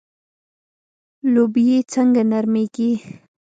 لوبیې 1.33 1.77
څنګه 1.93 2.21
نرمیږي؟ 2.31 2.89